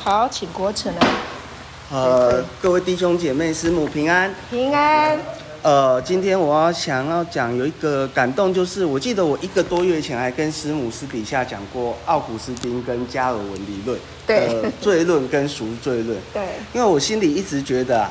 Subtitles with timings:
[0.00, 1.06] 好，请国成来。
[1.90, 4.32] 呃，各位弟兄姐妹，师母平安。
[4.48, 5.18] 平安。
[5.60, 16.42] 呃，今天我要想要讲有一个感动，就是我记得我一个多月前还跟师母私底下讲过奥古斯丁跟加尔文理论，对，呃，罪论跟赎罪论，对，
[16.72, 18.10] 因为我心里一直觉得啊，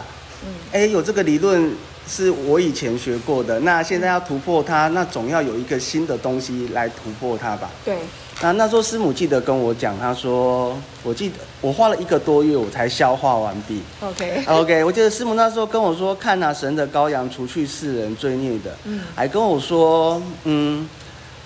[0.92, 1.74] 有这个理论
[2.06, 7.98] 是我以前学过的，那现在要突破它，那总要有一个新的东西来突破它吧，对。
[8.40, 13.82] 那那时候师母记得跟我讲，他说，我记得我花了一个多月，我才消化完毕。
[14.00, 20.88] OK OK，我记得师母那时候跟我说，看啊神的羔羊除去世人罪孽的，嗯，还跟我说，嗯，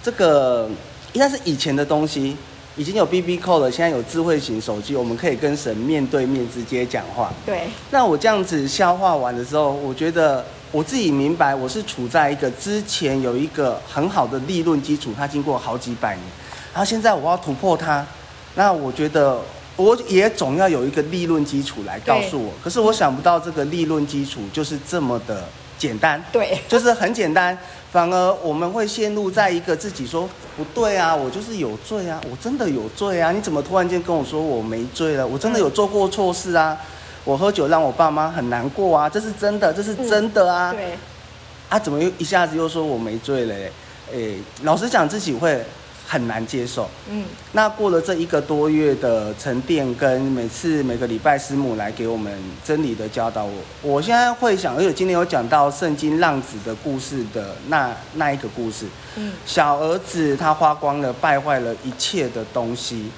[0.03, 0.69] 这个
[1.13, 2.35] 应该是以前的东西，
[2.75, 7.31] 已经有 BB Call 了，现在有智慧型手机，我们可以跟神面对面直接讲话。
[7.45, 7.69] 对。
[7.89, 16.25] 那我这样子消化完的时候，我觉得我自己明白，我是处在一个之前有一个很好的利润基础，它经过好几百年。
[16.73, 18.05] 然后现在我要突破它，
[18.55, 19.39] 那我觉得
[19.75, 22.53] 我也总要有一个利润基础来告诉我。
[22.63, 25.43] 可是我想不到这个利润基础就是这么的
[25.77, 27.57] 简单，对， 就是很简单。
[27.91, 35.27] 反而我们会陷入在一个自己说不对啊，我就是有罪啊，我真的有罪啊，你怎么突然间跟我说我没罪了？
[35.27, 36.77] 我真的有做过错事啊，
[37.25, 40.71] 我喝酒让我爸妈很难过啊，这是真的，这是真的啊。
[40.71, 40.97] 对，
[41.67, 43.55] 啊，怎么又一下子又说我没罪了？
[44.13, 45.61] 哎，老实讲，自己会。
[46.11, 47.23] 很难接受，嗯，
[47.53, 63.09] 那过了这一个多月的沉淀，跟每次每个礼拜师母来给我们真理的教导，我我现在会想，而且今天有讲到圣经浪子的故事的那那一个故事，嗯，小儿子他花光了，败坏了一切的东西，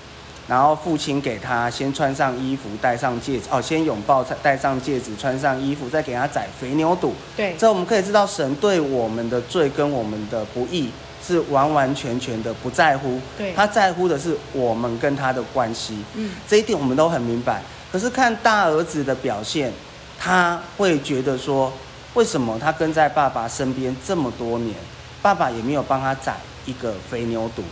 [0.48, 10.92] 然后父亲给他先穿上衣服，戴上戒指，哦，先拥抱，戴上戒指，穿上衣服，再给他宰肥牛肚，对，这我们可以知道神对我们的罪跟我们的不义。
[11.26, 17.62] 是完完全全的不在乎，对，他在乎的是我们跟他的关系，嗯，这一点我们都很明白。
[17.92, 19.72] 可是看大儿子的表现，
[20.20, 21.72] 他会觉得说，
[22.16, 24.76] 为什么他跟在爸爸身边这么多年，
[25.22, 26.36] 爸爸也没有帮他宰
[26.66, 27.64] 一个肥牛肚，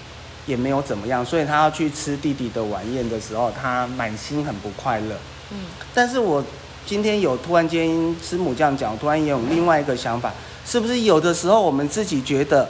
[0.45, 5.15] 也没有怎么样，所以他要去吃弟弟的晚宴的时候，他满心很不快乐，
[5.51, 5.57] 嗯。
[5.93, 6.41] 但是我
[6.85, 10.31] 今天有突然间师母这样讲，突然也有另外一个想法，
[10.65, 12.69] 是不是有的时候我们自己觉得？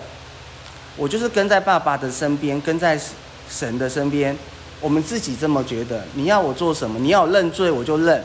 [0.97, 2.99] 我就是跟在爸爸的身边，跟在
[3.49, 4.35] 神的身边。
[4.79, 6.03] 我们自己这么觉得。
[6.15, 6.99] 你要我做什么？
[6.99, 8.19] 你要我认罪，我就认；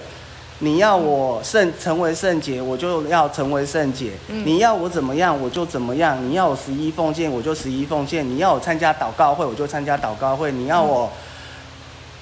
[0.61, 4.13] 你要我圣成为圣洁，我就要成为圣洁。
[4.27, 6.19] 你要我怎么样，我就怎么样。
[6.27, 8.27] 你要我十一奉献，我就十一奉献。
[8.27, 10.51] 你要我参加祷告会，我就参加祷告会。
[10.51, 11.13] 你要我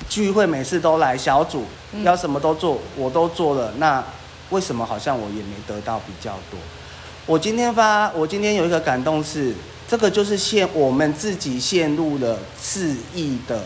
[0.08, 1.64] 聚会每次都来小组，
[2.02, 3.72] 要什么都做，我都做了。
[3.78, 4.02] 那
[4.50, 6.58] 为什么好像我也没得到比较多？
[7.26, 9.54] 我今天发，我今天有一个感动是。
[9.86, 13.62] 这个就是陷我们自己陷入了自意的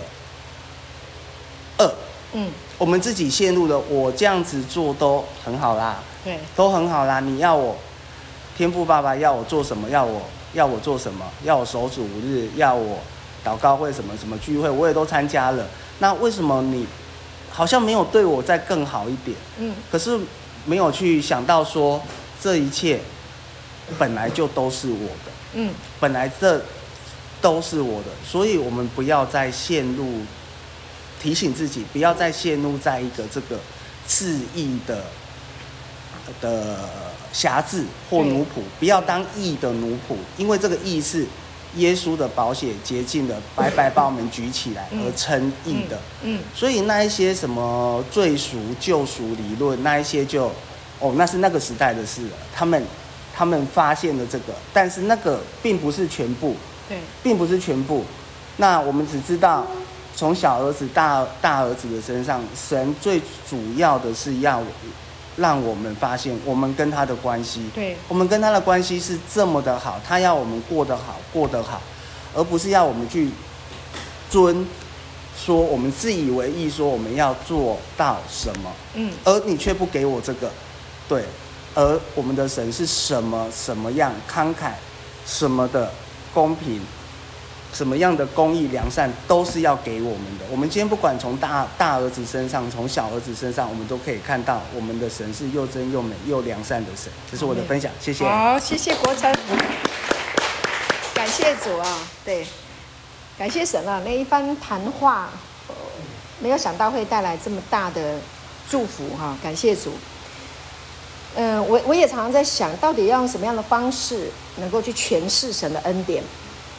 [1.79, 1.95] 恶，
[2.33, 7.21] 嗯，我们自己陷入了我这样子做都很好啦，对，都很好啦。
[7.21, 7.77] 你要我
[8.57, 9.89] 天赋爸爸要我做什么？
[9.89, 10.23] 要我
[10.55, 11.25] 要我做什么？
[11.45, 12.49] 要我守主日？
[12.57, 12.99] 要我
[13.45, 14.69] 祷告会什么什么聚会？
[14.69, 15.65] 我也都参加了。
[16.01, 16.87] 那为什么你
[17.51, 19.37] 好像没有对我再更好一点？
[19.59, 20.19] 嗯，可是
[20.65, 22.03] 没有去想到说
[22.41, 23.01] 这一切
[23.97, 25.33] 本来就都是我的。
[25.55, 26.63] 嗯，本来这
[27.41, 30.21] 都是我的，所以我们不要再陷入
[31.23, 33.59] 提醒自己，不要再陷入在一个这个
[34.07, 35.05] 自义的
[36.41, 36.79] 的
[37.33, 41.27] 辖制或奴仆，不要当义的奴仆，因为这个义是
[41.77, 45.99] 耶稣的保险洁净的，白白把我们举起来而称义的。
[46.23, 50.53] 嗯，所以那一些什么罪赎救赎理论，那一些就
[50.99, 52.85] 哦，那是那个时代的事了，他们。
[53.39, 56.57] 他们发现了这个，但是那个并不是全部，
[56.89, 58.05] 对，并不是全部。
[58.57, 59.65] 那我们只知道，
[60.17, 64.61] 从小儿子大大儿子的身上，神最主要的是要
[65.37, 71.81] 让我们发现我们跟他的关系，对，我们跟他的关系是这么的好，他要我们过得好，过得好，
[72.35, 73.31] 而不是要我们去
[74.29, 74.67] 尊
[75.37, 80.51] 说我们自以为意，说我们要做到什么，嗯，而你却不给我这个，
[81.09, 81.23] 对。
[81.75, 84.73] 而我们的神是什么什么样慷慨，
[85.27, 85.93] 什么的
[86.35, 86.81] 公平，
[87.73, 90.45] 什么样的公义良善，都是要给我们的。
[90.51, 97.13] 我们今天不管从大大儿子身上，从小儿子身上，我们都可以看到我们的神是又真又美又良善的神。
[97.31, 98.25] 这是我的分享，谢谢。
[98.25, 99.33] 好，谢谢国成，
[101.15, 102.47] 感谢主啊，对，
[103.39, 105.29] 感谢神啊，那一番谈话，
[106.41, 108.17] 没有想到会带来这么大的
[108.69, 109.93] 祝福哈，感谢主。
[111.37, 116.23] 嗯，我我也常常在想，到底要用什么样的方式能够去诠释神的恩典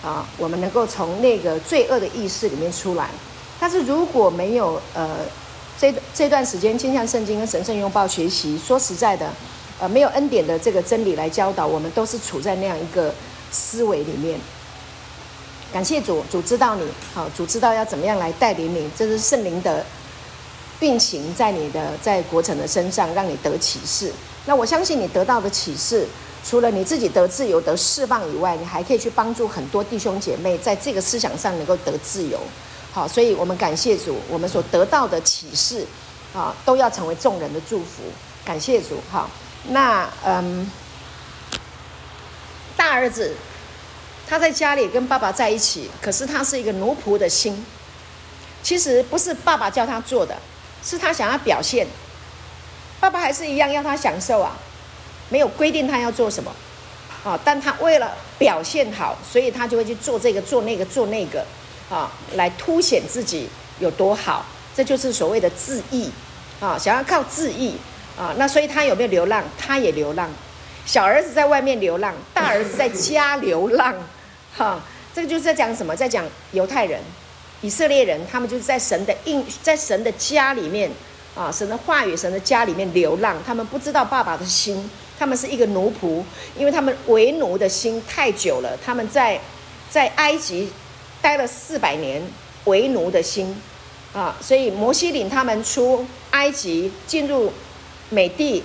[0.03, 0.27] 啊？
[0.37, 3.09] 我们能够从那个罪恶的意识里面出来。
[3.59, 5.17] 但是如果没有呃
[5.79, 9.31] 这这段时间，倾向圣经跟神圣拥抱学习，说实在的，
[9.79, 13.13] 呃，没有恩典的这个真理来教导我们，都是处在那样一个
[13.51, 14.37] 思维里面。
[15.71, 19.85] 感谢主，主知道你好，主知道要怎么样来带领你，这是圣灵的
[20.79, 24.11] 病情在你的在国成的身上，让你得启示。
[24.45, 26.07] 那我相信你得到的启示，
[26.43, 32.39] 除了你自己得自由、得释放以外，你还可以去帮助很多弟兄姐妹在这个思想上能够得自由。
[32.91, 35.85] 好，所以我们感谢主，我们所得到的启示
[36.33, 38.01] 啊，都要成为众人的祝福。
[38.45, 38.99] 感谢主。
[39.11, 39.29] 好，
[39.67, 40.71] 那嗯，
[42.75, 43.35] 大儿子
[44.27, 47.65] 他在家里跟爸爸在一起，可是他是一个奴仆的心。
[48.63, 50.35] 其实不是爸爸叫他做的，
[50.83, 51.85] 是他想要表现。
[52.99, 54.57] 爸爸还是一样要他享受啊，
[55.29, 56.51] 没有规定他要做什么
[57.23, 61.45] 啊，但他为了表现好，所以他就会去做这个、做那个、做那个
[61.89, 63.49] 啊，来凸显自己
[63.79, 64.45] 有多好。
[64.75, 66.09] 这就是所谓的自义
[66.59, 67.75] 啊，想要靠自义
[68.17, 68.33] 啊。
[68.37, 69.43] 那所以他有没有流浪？
[69.57, 70.29] 他也流浪。
[70.85, 73.93] 小儿子在外面流浪，大儿子在家流浪。
[74.57, 74.81] 哈、
[75.13, 75.95] 这个就是在讲什么？
[75.95, 77.01] 在讲犹太人、
[77.61, 80.91] 以色列人，他们就是在神的应，在神的家里面。
[81.35, 86.21] 啊，神的话语，神的家里面流浪，他们不知道爸爸的心，他们是一个奴仆，
[86.57, 89.39] 因为他们为奴的心太久了，他们在
[89.89, 90.69] 在埃及
[91.21, 92.21] 待了四百年，
[92.65, 93.55] 为奴的心
[94.11, 97.53] 啊，所以摩西领他们出埃及，进入
[98.09, 98.61] 美地，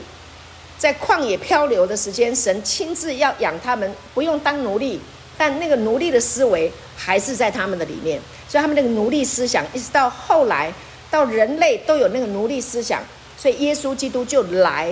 [0.76, 5.00] 在旷野漂流的时间，神亲自要养他们，不用当奴隶，
[5.44, 8.18] 但那个奴隶的思维还是在他们的里面，
[8.48, 10.72] 所以他们那个奴隶思想，一直到后来。
[11.10, 13.00] 到人类都有那个奴隶思想，
[13.36, 14.90] 所以耶稣基督就来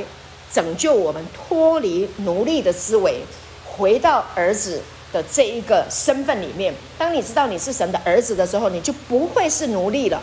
[0.52, 3.22] 拯救我们，脱离奴隶的思维，
[3.64, 6.72] 回到儿子的这一个身份里面。
[6.98, 10.22] 当你知道你是神的儿子的时候，你就不会是奴隶了。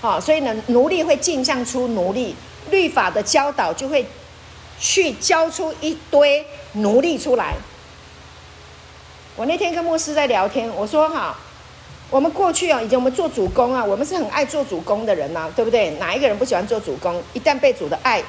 [0.00, 2.34] 好，所以呢，奴隶会镜像出奴隶，
[2.70, 4.06] 律法的教导就会
[4.80, 7.54] 去教出一堆奴隶出来。
[9.36, 11.36] 我那天跟牧师在聊天，我说哈。
[12.08, 15.90] 我们过去啊，以前我们做主工啊，我们是很爱做主工的人呐、对不对？
[15.98, 17.20] 哪一个人不喜欢做主工？
[17.32, 18.22] 一旦被主的爱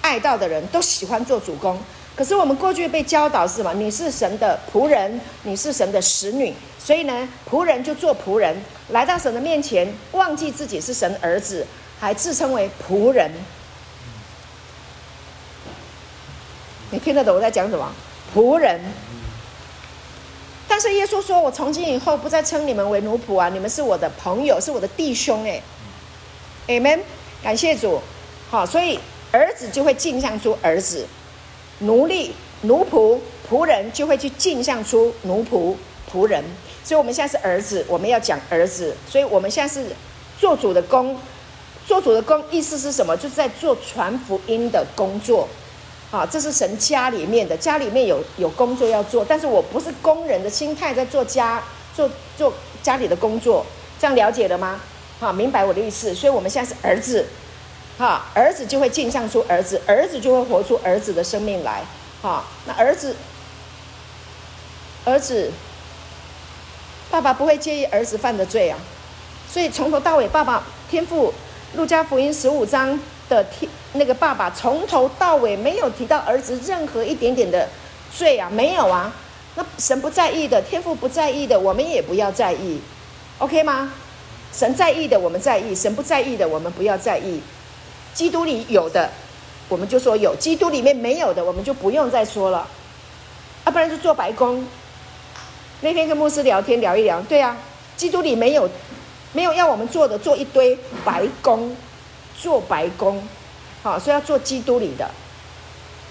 [0.00, 1.78] 爱到的人，都喜欢做主工。
[2.16, 3.72] 可是我们过去被教导是什么？
[3.74, 11.64] 你是神的仆人，你是神的使女，所以呢，仆人就做仆人，来到神的面前，忘记自己是神儿子，
[12.00, 13.30] 还自称为仆人。
[16.90, 17.92] 你听得懂我在讲什么？
[18.34, 18.80] 仆人。
[20.72, 25.60] 但是耶稣说：“我从今以后不再称你们为奴仆啊，你们是我的朋友，是我的弟兄。”哎
[26.68, 27.00] ，Amen，
[27.42, 28.00] 感谢主。
[28.48, 28.96] 好，所以
[29.32, 31.04] 儿子就会镜像出儿子，
[31.80, 32.32] 奴隶、
[32.62, 33.18] 奴仆、
[33.50, 35.74] 仆人就会去镜像出奴仆、
[36.10, 36.44] 仆人。
[36.84, 38.96] 所以我们现在是儿子，我们要讲儿子。
[39.08, 39.84] 所以我们现在是
[40.38, 41.18] 做主的工，
[41.84, 43.16] 做主的工意思是什么？
[43.16, 45.48] 就是在做传福音的工作。
[46.10, 51.62] 啊，这是神家里面的，家里面有有工作要做，但是我不是工人的心态在做家
[51.94, 52.52] 做做
[52.82, 53.64] 家里的工作，
[54.00, 54.80] 这样了解了吗？
[55.20, 56.12] 好，明白我的意思。
[56.12, 57.26] 所以我们现在是儿子，
[57.96, 61.84] 哈，儿子就会镜像出儿子，儿子就会活出儿子的生命来，
[62.22, 63.14] 哈，那儿子，
[65.04, 65.52] 儿子，
[67.08, 68.76] 爸爸不会介意儿子犯的罪啊，
[69.48, 71.32] 所以从头到尾，爸爸天父，
[71.74, 72.98] 路加福音十五章
[73.30, 73.70] 的天。
[73.94, 77.66] 那个爸爸从头到尾没有提到儿子任何一点点的
[78.14, 79.10] 罪啊，没有啊。
[79.54, 82.80] 那神不在意的，天父不在意的，我们也不要在意
[83.38, 83.92] ，OK 吗？
[84.52, 87.40] 神在意的，我们在意；神不在意的，我们不要在意。
[88.12, 89.10] 基督里有的，
[89.68, 92.66] 我们就说有；基督里面没有的，我们就不用再说了。
[93.64, 94.64] 啊，不然就做白宫。
[95.80, 97.56] 那天跟牧师聊天聊一聊，对啊，
[97.96, 98.68] 基督里没有，
[99.32, 101.76] 没有要我们做的，做一堆白宫，
[102.40, 103.22] 做白工。
[103.82, 105.10] 好，所以要做基督里的，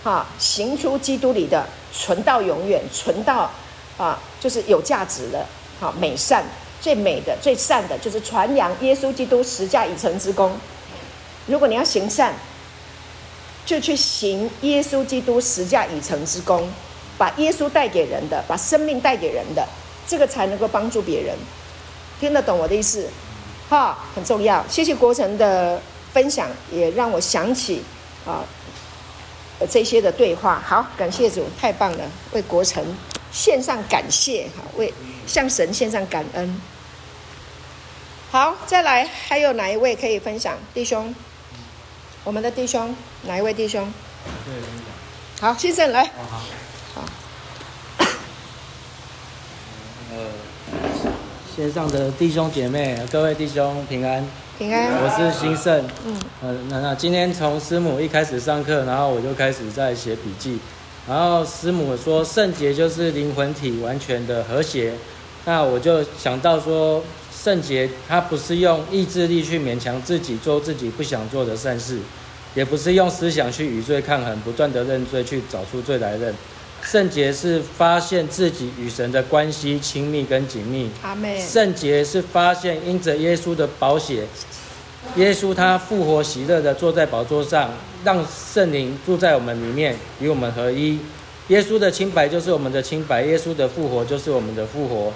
[0.01, 3.51] 好，行出基督里的，存到永远，存到
[3.95, 5.45] 啊，就是有价值的，
[5.79, 6.43] 好，美善，
[6.81, 10.51] 最美的、最善的，就是传扬耶稣基督十架已成之功。
[11.45, 12.33] 如果你要行善，
[13.67, 16.67] 就去行耶稣基督十架已成之功，
[17.19, 19.63] 把耶稣带给人的，把生命带给人的，
[20.07, 21.37] 这个才能够帮助别人。
[22.19, 23.07] 听得懂我的意思？
[23.69, 24.65] 哈，很重要。
[24.67, 25.79] 谢谢国成的。
[26.13, 27.83] 分享也让我想起
[28.25, 28.43] 啊，
[29.69, 30.61] 这些的对话。
[30.65, 32.83] 好，感谢主，太棒了，为国城
[33.31, 34.93] 献上感谢，哈，为
[35.27, 36.61] 向神献上感恩。
[38.31, 40.57] 好，再来，还有哪一位可以分享？
[40.73, 41.13] 弟兄，
[42.23, 43.91] 我们的弟兄，哪一位弟兄？
[45.39, 46.05] 好，先生来。
[46.05, 46.41] 好。
[46.95, 47.03] 好。
[50.11, 50.27] 呃，
[51.55, 54.27] 线上的弟兄姐妹，各位弟兄平安。
[54.59, 55.85] 平安，我是兴盛。
[56.05, 60.59] 嗯，呃，那那今天从师母一开始上课，然后我就开始在写笔记。
[61.07, 64.93] 然后师母说圣洁就是灵魂体完全的和谐。
[65.45, 67.01] 那我就想到说
[67.33, 71.97] 圣洁它不是用意志力去勉强自己做自己不想做的善事，
[72.53, 76.35] 也不是用思想去与罪抗衡，不断的认罪去找出罪来认。
[76.81, 80.89] 圣洁是发现自己与神的关系亲密跟紧密。
[81.01, 81.37] 阿妹。
[81.37, 84.23] 圣洁是发现因着耶稣的宝血，
[85.15, 87.71] 耶稣他复活喜乐的坐在宝座上，
[88.03, 90.99] 让圣灵住在我们里面，与我们合一。
[91.47, 95.11] 耶稣的清白就是我们的清白，耶稣的复活就是我们的复活。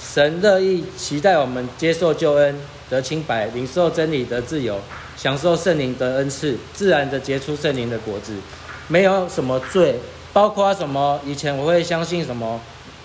[0.00, 4.78] 神乐意期待我们接受救恩，得清白，领受真理，得自由，
[5.16, 8.34] 享受圣灵的恩赐，自然的结出圣灵的果子，
[8.86, 9.98] 没有什么罪。
[10.30, 11.18] 包括什么？
[11.24, 12.60] 以前我会相信什么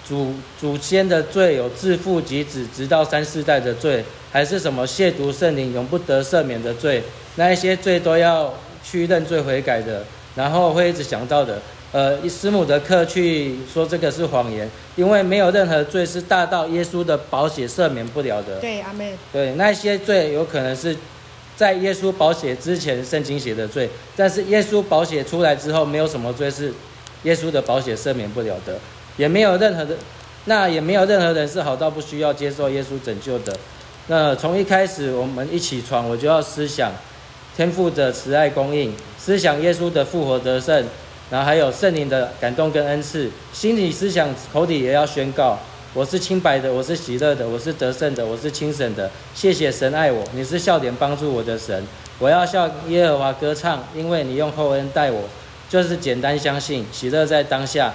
[0.08, 7.02] 祖祖先的罪有自父及子，直到三四代的罪，还是什么亵渎圣灵永不得赦免的罪？
[7.36, 10.04] 那一些罪都要去认罪悔改的。
[10.36, 18.60] 然后会一直想到的，呃，师母的课去说这个是谎言，因为没有任何罪是大到耶稣的宝血赦免不了的。
[18.60, 19.14] 对，阿妹。
[19.32, 20.98] 对，那些罪有可能是
[21.56, 26.74] 在耶稣宝血之前圣经写的罪，但是耶稣宝血出来之后，没有什么罪是。
[27.24, 28.78] 耶稣的宝血赦免不了的，
[29.18, 29.96] 也没有任何的，
[30.46, 33.56] 那也没有任何人是好到不需要接受耶稣拯救的。
[34.08, 36.92] 那从一开始我们一起床，我就要思想
[37.56, 40.86] 天父的慈爱供应，思想耶稣的复活得胜，
[41.30, 45.58] 然后还有圣灵的感动跟恩赐，心里思想，口底也要宣告：
[45.94, 49.10] 我是清白的，我是喜乐的，我是得胜的，我是清神的。
[49.34, 51.86] 谢谢神爱我，你是笑脸帮助我的神。
[52.20, 55.22] 我要向耶和华歌唱，因为你用厚恩待我。
[55.70, 57.92] 就是简单相信，喜乐在当下。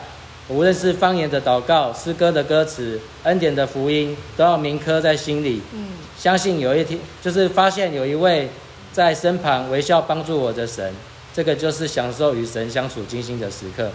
[0.48, 5.60] 无论是方言的祷告、诗歌的歌词、恩典的福音，都要铭刻在心里。
[5.74, 5.88] 嗯，
[6.18, 8.48] 相信有一天，就是发现有一位
[8.92, 10.92] 在身旁微笑帮助我的神，
[11.34, 13.90] 这个就是享受与神相处精心的时刻，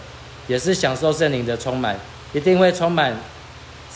[0.47, 1.99] 也是享受圣灵的充满，
[2.33, 3.15] 一定会充满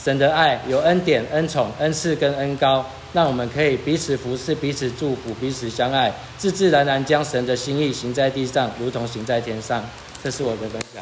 [0.03, 2.85] 神的爱，有恩典、恩宠、恩赐跟恩高。
[3.13, 9.83] 让我们可以彼此服侍、彼此祝福、彼此相爱，自自然然将神的心意行在地上，如同行在天上。
[10.21, 11.01] 这是我的分享。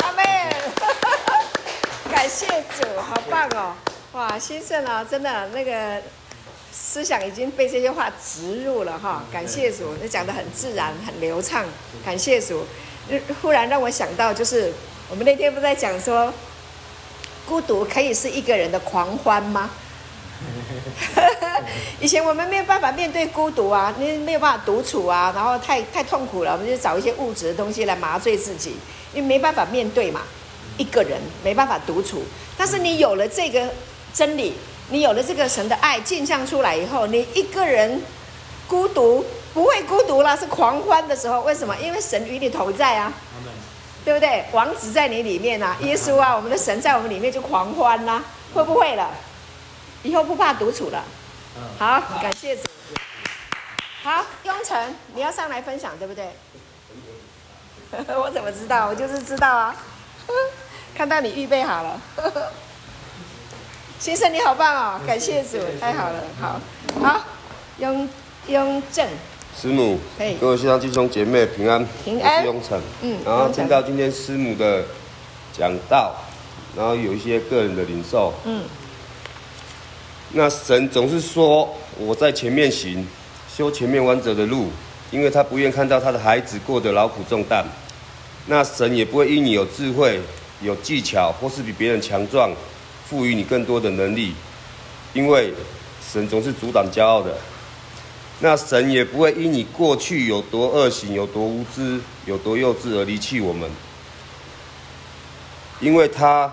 [0.00, 0.22] 阿门，
[2.18, 3.72] 感谢主，好棒哦！
[4.12, 6.02] 哇，先生啊，真的那个
[6.72, 9.22] 思想已经被这些话植入了哈。
[9.32, 11.64] 感谢主，你讲的很自然、很流畅。
[12.04, 12.66] 感谢主，
[13.40, 14.72] 忽然让我想到，就是
[15.08, 16.34] 我们那天不在讲说，
[17.46, 19.70] 孤独可以是一个人的狂欢吗？
[22.00, 28.74] 以前我们没有办法面对孤独啊，你没有办法独处啊，然后太太痛苦了，我们就找一些物质的东西来麻醉自己，
[29.14, 30.22] 因为没办法面对嘛，
[30.78, 32.24] 一个人没办法独处。
[32.56, 33.68] 但是你有了这个
[34.14, 34.54] 真理，
[34.88, 38.02] 你有了这个神的爱镜像出来以后，你一个人
[38.66, 41.42] 孤独不会孤独了，是狂欢的时候。
[41.42, 41.76] 为什么？
[41.76, 43.12] 因为神与你同在啊，
[44.04, 44.46] 对不对？
[44.52, 49.10] 王子在你里面啊，耶稣啊，我们的神在我们里面就狂欢啦，会不会了？
[50.04, 51.04] 以后不怕独处了，
[51.78, 52.62] 好，感谢主。
[54.04, 56.28] 好，雍成，你要上来分享，对不对？
[58.16, 58.86] 我怎么知道？
[58.86, 59.74] 我就是知道啊。
[60.98, 62.00] 看到你预备好了，
[64.00, 66.60] 先生你好棒哦，感谢主，太好了，好，
[67.00, 67.24] 好，
[67.78, 68.08] 雍
[68.48, 69.06] 雍正，
[69.56, 69.96] 师母，
[70.40, 74.82] 各位线上弟兄姐妹平安，平安，我是雍成，嗯，然后听到今天师母的
[75.56, 76.16] 讲道，
[76.76, 78.64] 然后有一些个人的领受，嗯。
[80.32, 83.06] 那神总是说我在前面行，
[83.56, 84.66] 修前面弯折的路，
[85.12, 87.64] 因为他不愿看到他的孩子过得劳苦重担。
[88.46, 90.20] 那神也不会因你有智慧、
[90.60, 92.50] 有技巧，或是比别人强壮，
[93.08, 94.34] 赋予你更多的能力，
[95.12, 95.52] 因为
[96.12, 97.36] 神总是阻挡骄傲的。
[98.40, 103.70] 那神也不会因你过去有多恶行、有多无知、有多幼稚而离弃我们，
[105.80, 106.52] 因为他。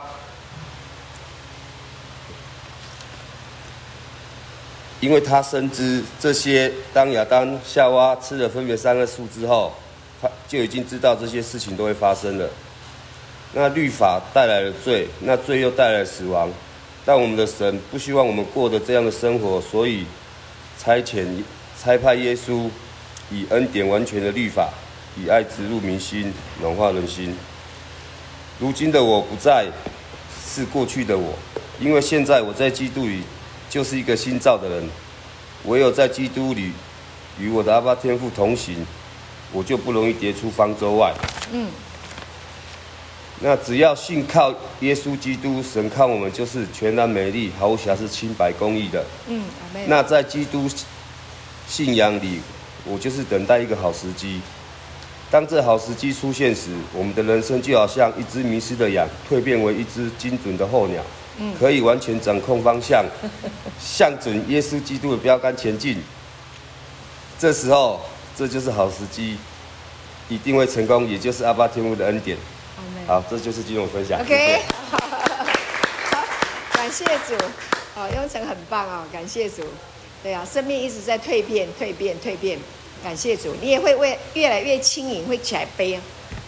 [5.02, 9.72] 因为他深知这些，当亚当夏娃吃了分别善恶树之后，
[10.20, 12.50] 他就已经知道这些事情都会发生了。
[13.56, 16.48] 那律法带来了罪，那罪又带来了死亡。
[17.04, 20.06] 但我们的神不希望我们过得这样的生活，所以
[20.78, 21.26] 差遣
[21.82, 22.70] 差派耶稣，
[23.32, 24.70] 以恩典完全的律法，
[25.18, 26.32] 以爱植入民心，
[26.62, 27.36] 暖化人心。
[28.60, 29.66] 如今的我不再
[30.46, 31.34] 是过去的我，
[31.80, 33.24] 因为现在我在基督里。
[33.68, 34.90] 就是一个新造的人，
[35.66, 36.72] 唯有在基督里
[37.38, 38.86] 与我的阿爸天父同行，
[39.52, 41.14] 我就不容易跌出方舟外。
[41.52, 41.68] 嗯，
[43.42, 49.04] 那只要信靠耶稣基督，神看我们就是全然美丽、毫无瑕疵、清白、公义的。
[49.28, 49.44] 嗯，
[49.88, 50.70] 那在基督
[51.68, 52.40] 信仰里，
[52.86, 54.40] 我就是等待一个好时机。
[55.30, 61.04] 当这好时机出现时，我们的人生就好像一只迷失的羊，蜕变为一只精准的候鸟，
[61.60, 63.04] 可以完全掌控方向，
[63.78, 66.02] 向准耶稣基督的标杆前进。
[67.38, 68.00] 这时候，
[68.38, 69.38] 这就是好时机，
[70.30, 72.38] 一定会成功，也就是阿巴天父的恩典。
[73.08, 74.20] 好，这就是今天我分享。
[74.20, 74.98] OK，好，
[76.74, 77.36] 感谢主。
[77.94, 79.64] 好，雍成很棒哦，感谢主。
[80.24, 82.60] 对啊，生命一直在蜕变、蜕变、蜕变。
[83.04, 86.00] 感谢主，你也会为越来越轻盈，会起来背。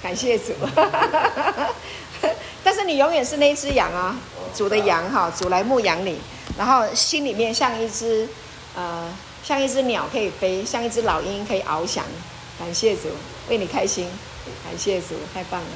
[0.01, 0.53] 感谢主，
[2.63, 4.15] 但是你永远是那只羊啊，
[4.55, 6.19] 主的羊哈，主来牧养你，
[6.57, 8.27] 然后心里面像一只
[8.75, 9.11] 呃，
[9.43, 12.03] 像一只鸟可以飞，像一只老鹰可以翱翔。
[12.59, 13.09] 感谢主，
[13.49, 14.09] 为你开心。
[14.63, 15.67] 感谢主，太棒了。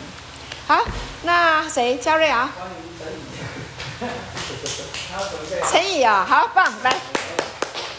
[0.67, 0.85] 好，
[1.23, 1.97] 那谁？
[1.97, 2.49] 嘉瑞啊？
[5.69, 6.95] 陈宇啊，好棒，来。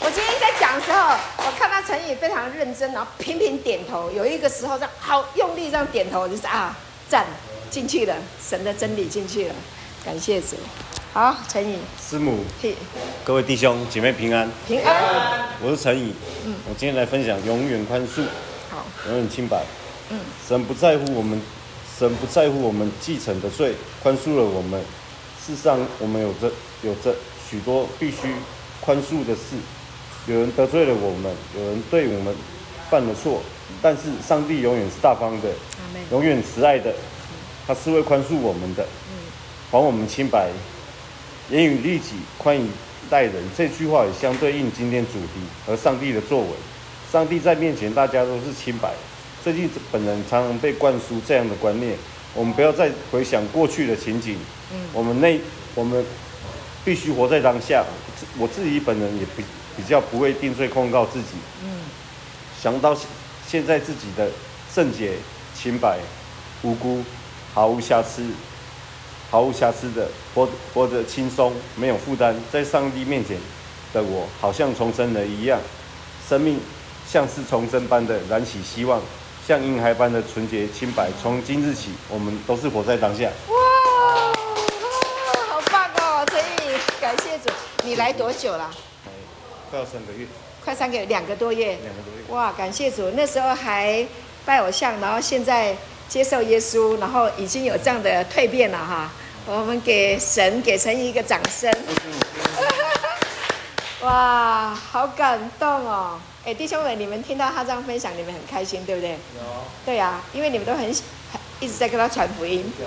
[0.00, 4.10] 我今天在讲的时候，我看到陈宇非常认真，然后频频点头。
[4.10, 6.74] 有一个时候这样好用力这样点头，就是啊，
[7.08, 7.26] 赞
[7.70, 9.54] 进去了，神的真理进去了，
[10.04, 10.56] 感谢主。
[11.12, 12.42] 好，陈宇，师母，
[13.22, 15.48] 各位弟兄姐妹平安，平安。
[15.60, 16.14] 我是陈宇，
[16.46, 18.24] 嗯，我今天来分享永远宽恕，
[18.70, 19.62] 好，永远清白。
[20.08, 21.40] 嗯，神不在乎我们，
[22.02, 24.82] 神不在乎我们继承的罪，宽恕了我们。
[25.46, 26.50] 世上我们有着
[26.82, 27.14] 有着
[27.48, 28.34] 许多必须
[28.80, 29.54] 宽恕的事。
[30.26, 32.34] 有人得罪了我们，有人对我们
[32.90, 33.40] 犯了错，
[33.80, 35.48] 但是上帝永远是大方的，
[36.10, 36.92] 永远慈爱的，
[37.68, 38.84] 他是会宽恕我们的，
[39.70, 40.50] 还我们清白。
[41.50, 42.68] 严于律己，宽以
[43.08, 46.48] 待人，这句话也相对应今天主题和上帝的作为。
[47.12, 48.92] 上帝在面前，大家都是清白。
[49.42, 51.96] 最近本人常常被灌输这样的观念，
[52.34, 54.36] 我们不要再回想过去的情景，
[54.92, 55.40] 我们那
[55.74, 56.04] 我们
[56.84, 57.84] 必须活在当下。
[58.38, 59.44] 我自己本人也比。
[59.74, 61.28] 比较不会定罪控告自己，
[61.64, 61.80] 嗯，
[62.62, 62.94] 想到
[63.48, 64.30] 现在自己的
[64.70, 65.14] 圣洁、
[65.54, 65.98] 清白、
[66.60, 67.02] 无辜、
[67.54, 68.22] 毫无瑕疵、
[69.30, 73.38] 毫无瑕疵的活活着轻松，没有负担，在上帝面前
[73.94, 75.58] 的我，好像重生了一样，
[76.28, 76.60] 生命
[77.08, 79.00] 像是重生般的燃起希望，
[79.46, 81.10] 像婴孩般的纯洁清白。
[81.20, 83.24] 从今日起，我们都是活在当下。
[83.48, 83.54] 哇，
[85.48, 87.52] 好棒哦，陈毅，感谢主，
[87.82, 88.70] 你来多久了？
[89.68, 90.26] 快要三个月，
[90.64, 92.22] 快三个月，两个多月，两个多月。
[92.28, 93.10] 哇，感谢主！
[93.16, 94.06] 那时候还
[94.44, 95.76] 拜偶像，然后现在
[96.08, 99.10] 接受耶稣，然后已经有这样的蜕变了哈。
[99.44, 101.68] 我们给神给神一个掌声。
[104.02, 106.18] 哇，好感动哦！
[106.44, 109.12] 哎，弟兄们，你们听到他这样分享，你们很开心，对不对？
[109.12, 109.18] 有。
[109.86, 110.90] 对呀、啊，因为你们都很
[111.60, 112.70] 一直在跟他传福音。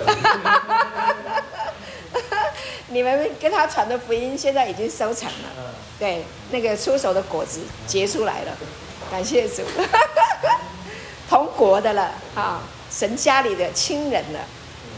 [2.88, 8.52] 你们跟他传的福音现在已经收成了，对，那个出手的果子结出来了，
[9.10, 9.62] 感谢主，
[11.30, 14.40] 同国的了啊，神家里的亲人了，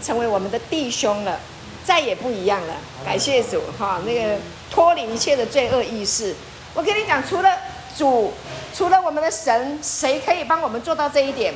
[0.02, 1.38] 成为我们的弟兄了，
[1.84, 4.36] 再也不一样了，感谢主哈，那个
[4.70, 6.34] 脱离一切的罪恶意识。
[6.74, 7.50] 我跟你讲，除了
[7.96, 8.32] 主，
[8.74, 11.54] 除了我们的神，谁可以帮我们做到这一点？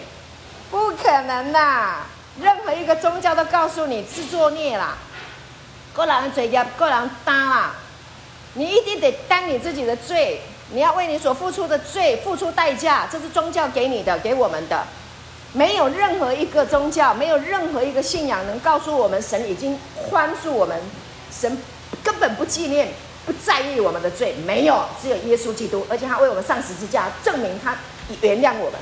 [0.70, 1.96] 不可能呐，
[2.40, 4.96] 任何一个宗教都告诉你自作孽啦。
[5.92, 7.74] 个人罪孽，个人担啦。
[8.54, 10.40] 你一定得担你自己的罪，
[10.72, 14.84] 你要为你所付出的罪付出代价，这是宗教给你的，给我们的。
[15.52, 20.80] 没有任何一个宗教，没有任何一个信仰能告诉我们，神已经宽恕我们，
[21.30, 21.56] 神
[22.02, 22.88] 根本不纪念、
[23.24, 24.34] 不在意我们的罪。
[24.46, 27.76] 没有，只有耶稣基督，而且他为我们上十字架，证明他
[28.20, 28.80] 原谅我们。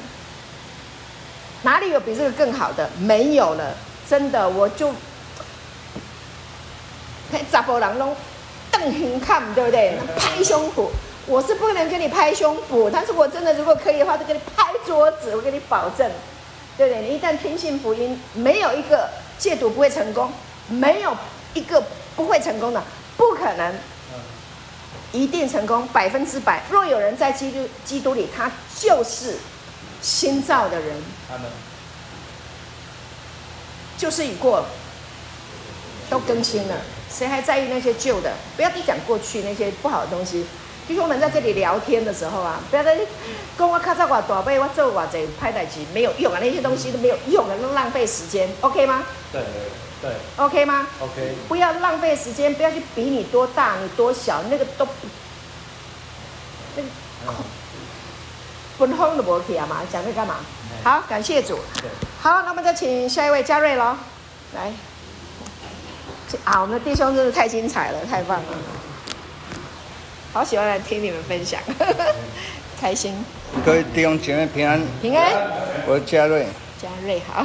[1.62, 2.88] 哪里有比这个更好的？
[2.98, 3.74] 没有了，
[4.08, 4.94] 真的，我就。
[7.48, 8.16] 杂波郎拢
[8.72, 9.96] 瞪胸看，对不对？
[10.18, 10.88] 拍胸脯，
[11.26, 16.10] 我是不能跟你拍胸脯，但是我真的如果可以的话，就给你拍桌子，我给你保证，
[16.76, 17.02] 对不对？
[17.02, 20.32] 你一旦听信福音，没有一个戒毒不会成功，
[20.68, 21.16] 没有
[21.54, 21.80] 一个
[22.16, 22.82] 不会成功的，
[23.20, 23.74] 不可能，
[25.12, 26.62] 一定成功，百分之百。
[26.70, 29.36] 若有人在基督基督里，他就是
[30.00, 30.96] 新造的人，
[33.98, 34.64] 就是已过，
[36.08, 36.76] 都更新了。
[37.10, 38.32] 谁还在意那些旧的？
[38.56, 40.46] 不要去讲过去那些不好的东西。
[40.88, 42.98] 比如我们在这里聊天的时候啊，不要在
[43.58, 49.04] 跟我卡在我大背，我做我这拍台机没有用啊，那些东西都没有用的，都浪费时间，OK 吗？
[49.30, 49.42] 对
[50.00, 50.10] 对。
[50.36, 51.34] OK 吗？OK。
[51.48, 54.92] 不要浪费时间，不要去比你多大，你多小，那个都不，
[56.76, 56.88] 那个
[58.78, 60.36] 分封都不 OK 啊嘛，讲这干嘛？
[60.82, 61.58] 好，感谢主。
[62.20, 63.96] 好，那么就请下一位嘉瑞喽，
[64.54, 64.72] 来。
[66.44, 68.46] 啊，我们的弟兄真是太精彩了，太棒了！
[70.32, 71.60] 好喜欢来听你们分享，
[72.80, 73.24] 开心。
[73.66, 75.50] 各位弟兄姐妹平安，平安。
[75.88, 76.46] 我是嘉瑞，
[76.80, 77.44] 嘉瑞好。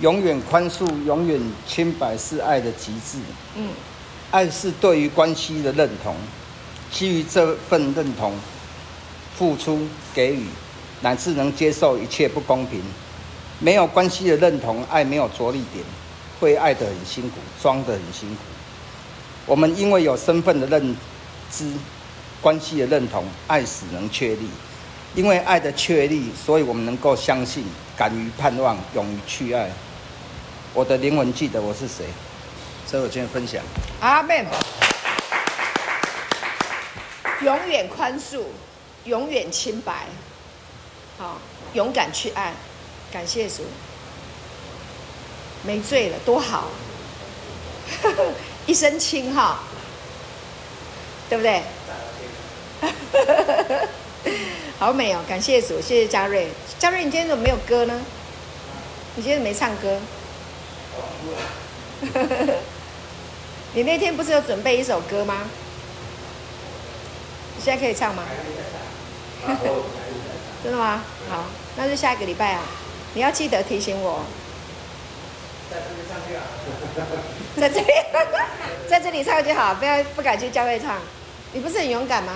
[0.00, 3.18] 永远宽恕，永远清白是爱的极致。
[3.56, 3.70] 嗯，
[4.30, 6.14] 爱是对于关系的认同，
[6.92, 8.32] 基于这份认同，
[9.36, 9.80] 付出
[10.14, 10.46] 给予，
[11.00, 12.80] 乃至能接受一切不公平。
[13.58, 15.84] 没有关系的认同，爱没有着力点，
[16.38, 18.36] 会爱得很辛苦，装得很辛苦。
[19.46, 20.96] 我们因为有身份的认
[21.50, 21.72] 知，
[22.40, 24.48] 关系的认同，爱使能确立。
[25.16, 27.64] 因为爱的确立，所以我们能够相信，
[27.96, 29.68] 敢于盼望，勇于去爱。
[30.78, 32.04] 我的灵魂记得我是谁，
[32.86, 33.60] 所以我今天分享。
[33.98, 34.46] 阿门。
[37.42, 38.44] 永远宽恕，
[39.04, 40.06] 永远清白，
[41.18, 41.36] 好，
[41.72, 42.52] 勇敢去爱，
[43.10, 43.64] 感谢主，
[45.64, 46.68] 没罪了，多好，
[48.64, 49.58] 一身轻哈，
[51.28, 51.60] 对不对？
[54.78, 56.46] 好美哦，感谢主，谢谢嘉瑞。
[56.78, 58.00] 嘉瑞，你今天怎么没有歌呢？
[59.16, 59.98] 你今天没唱歌？
[63.74, 65.48] 你那天不是有准备一首歌吗？
[67.56, 68.22] 你现在可以唱吗？
[70.62, 71.02] 真的吗？
[71.28, 71.44] 好，
[71.76, 72.62] 那就下一个礼拜啊！
[73.14, 74.24] 你要记得提醒我。
[77.56, 77.86] 在这里，
[78.88, 80.96] 在这里唱就好，不要不敢去教会唱。
[81.52, 82.32] 你不是很勇敢吗？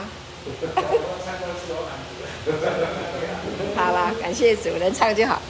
[3.76, 5.40] 好啦，感谢主，能唱就好。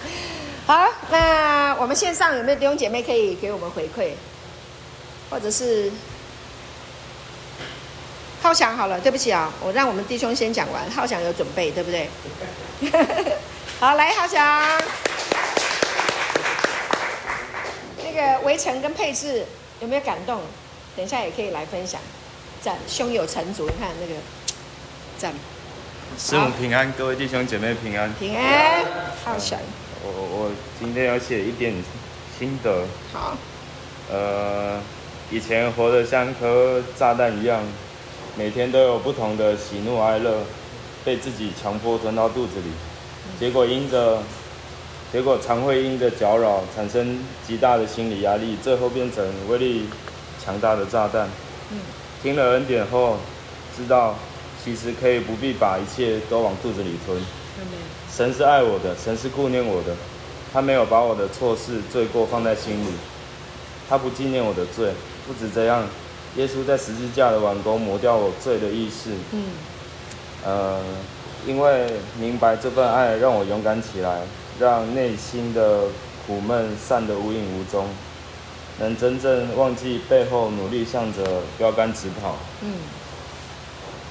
[0.73, 4.13] 好，那我们线上有没有弟兄姐妹可以给我们回馈，
[5.29, 5.93] 或者是？
[8.41, 10.91] 浩翔好了，对不起啊，我让我们弟兄先讲完。
[10.91, 12.09] 浩翔有准备，对不对？
[13.81, 14.81] 好，来浩翔。
[18.03, 19.45] 那个围城跟配置
[19.81, 20.41] 有没有感动？
[20.97, 22.01] 等一下也可以来分享。
[22.63, 24.15] 赞，胸有成竹，你看那个
[25.19, 25.35] 赞。
[26.19, 28.11] 师母平安，各位弟兄姐妹平安。
[28.15, 28.83] 平安，
[29.23, 29.59] 浩翔。
[30.05, 31.75] 我我今天要写一点
[32.39, 32.85] 心得。
[33.13, 33.37] 好。
[34.11, 34.81] 呃，
[35.31, 37.63] 以前活得像颗炸弹一样。
[38.35, 40.39] 每天都有不同的喜怒哀乐，
[41.05, 42.71] 被自己强迫吞到肚子里，
[43.39, 44.23] 结果因着，
[45.13, 49.85] 结果常会因着搅扰产生极大的心理压力，最后变成威力
[50.43, 51.29] 强大的炸弹。
[52.23, 53.19] 听了恩典后，
[53.77, 54.17] 知道
[54.65, 57.23] 其实可以不必把一切都往肚子里吞。
[58.15, 59.95] 神是爱我的，神是顾念我的，
[60.53, 62.93] 他没有把我的错事罪过放在心里，
[63.89, 64.93] 他不纪念我的罪。
[65.27, 65.87] 不止这样。
[66.37, 69.11] 耶稣在十字架的完工磨掉我罪的意识。
[69.33, 69.45] 嗯。
[70.45, 70.81] 呃，
[71.47, 71.87] 因为
[72.19, 74.23] 明白这份爱，让我勇敢起来，
[74.59, 75.83] 让内心的
[76.27, 77.87] 苦闷散得无影无踪，
[78.79, 82.37] 能真正忘记背后，努力向着标杆直跑。
[82.63, 82.73] 嗯。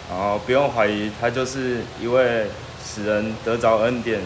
[0.09, 2.45] 然后不用怀疑，他就是一位
[2.93, 4.19] 使人得着恩典，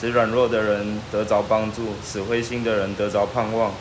[0.00, 3.74] 使软弱的人得着帮助，使灰心的人得着盼望，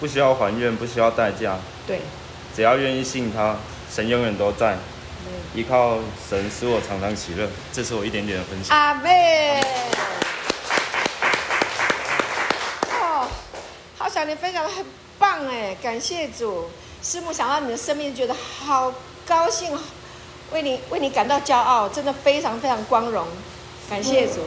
[0.00, 1.56] 不需要还愿，不需要代价。
[1.86, 2.00] 对。
[2.56, 3.56] 只要愿意信他，
[3.88, 4.76] 神永远都在。
[5.54, 7.48] 依靠神，使我常常喜乐。
[7.72, 8.76] 这是我一点点的分享。
[8.76, 9.60] 阿妹，
[12.90, 13.28] 哦，
[13.96, 14.84] 好想你分享的很
[15.18, 16.68] 棒哎，感谢主。
[17.02, 18.92] 师母想到你的生命，觉得好
[19.26, 19.78] 高兴，
[20.52, 23.26] 为你为你感到骄傲，真的非常非常光荣。
[23.88, 24.40] 感谢主，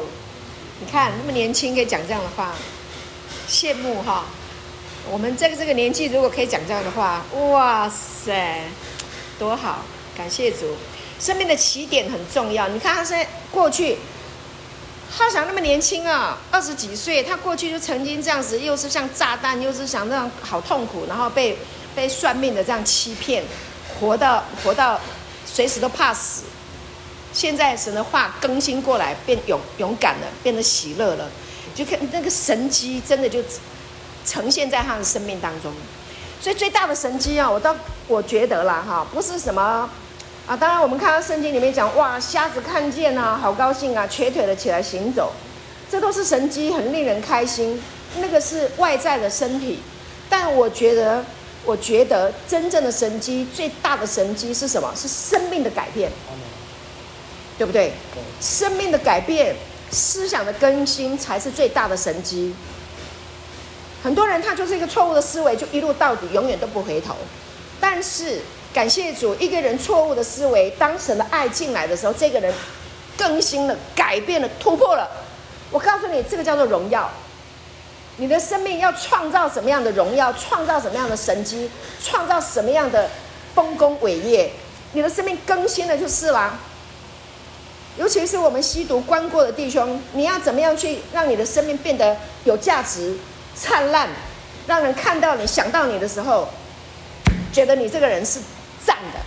[0.79, 2.53] 你看那么年轻可以讲这样的话，
[3.49, 4.25] 羡慕哈。
[5.09, 8.61] 我们这个这个年纪，如果可以讲这样的话，哇塞，
[9.39, 9.83] 多好！
[10.15, 10.77] 感谢主，
[11.19, 12.67] 生命的起点很重要。
[12.67, 13.97] 你看他现在过去，
[15.09, 21.57] 浩翔那么年轻啊，二十几岁，他过去就曾经这样子，又是像炸弹，又是想这样好痛苦，然后被
[21.95, 23.43] 被算命的这样欺骗，
[23.99, 25.01] 活到活到
[25.47, 26.43] 随时都怕死。
[27.33, 31.29] 现在神的话更新过来，变勇勇敢了，变得喜乐了，
[31.73, 33.43] 就看那个神迹，真的就。
[34.23, 35.73] 呈现在他的生命当中，
[36.39, 37.75] 所以最大的神迹啊，我倒
[38.07, 39.89] 我觉得啦哈，不是什么
[40.45, 45.33] 啊，当然我们看到圣经里面讲，哇，瞎子看见啊，好高兴啊，瘸腿的起来行走，
[45.89, 47.81] 这都是神迹，很令人开心。
[48.17, 49.79] 那个是外在的身体，
[50.29, 51.25] 但我觉得，
[51.65, 54.93] 我觉得真正的神迹，最大的神迹是什么？
[54.95, 56.11] 是生命的改变，
[57.61, 57.93] 对不对？
[58.41, 59.55] 生命的改变，
[59.91, 62.55] 思想的更新，才是最大的神机。
[64.01, 67.15] 很多人他就是一个错误的思维，就一路到底，永远都不回头。
[67.79, 68.41] 但是
[68.73, 72.51] 感谢主，一个人错误的思维，当神的爱进来的时候，这个人
[73.15, 75.07] 更新了、改变了、突破了。
[75.69, 77.07] 我告诉你，这个叫做荣耀。
[78.17, 80.33] 你的生命要创造什么样的荣耀？
[80.33, 81.69] 创造什么样的神机？
[82.03, 83.07] 创造什么样的
[83.53, 84.51] 丰功伟业？
[84.93, 86.57] 你的生命更新了就是了。
[87.97, 93.17] 尤其是我们吸毒关过的弟兄，你要怎么样去让你的生命变得有价值、
[93.53, 94.09] 灿烂，
[94.65, 96.47] 让人看到你、想到你的时候，
[97.51, 98.39] 觉得你这个人是
[98.83, 99.19] 赞的，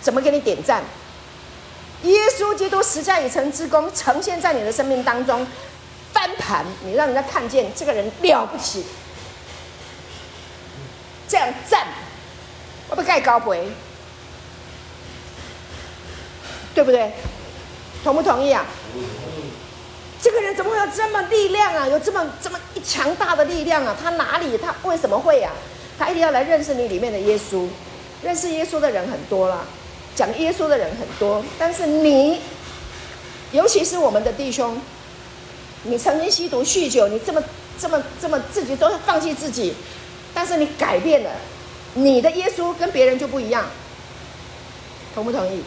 [0.00, 0.82] 怎么给你点赞？
[2.02, 5.46] 耶稣基督十架已成之功呈现在你的生命当中，
[6.12, 8.84] 翻盘，你让人家看见这个人了不起，
[11.28, 11.86] 这样赞，
[12.88, 13.68] 我不盖高杯，
[16.74, 17.12] 对不对？
[18.06, 18.64] 同不同意啊？
[20.22, 21.88] 这个人怎么会有这么力量啊？
[21.88, 23.96] 有这么这么一强大的力量啊？
[24.00, 24.56] 他哪里？
[24.56, 25.52] 他为什么会啊？
[25.98, 27.66] 他一定要来认识你里面的耶稣。
[28.22, 29.62] 认识耶稣的人很多啦，
[30.14, 32.38] 讲耶稣的人很多，但是你，
[33.50, 34.80] 尤其是我们的弟兄，
[35.82, 37.42] 你曾经吸毒酗酒，你这么
[37.76, 39.74] 这么这么自己都放弃自己，
[40.32, 41.30] 但是你改变了，
[41.94, 43.66] 你的耶稣跟别人就不一样。
[45.12, 45.62] 同不同意？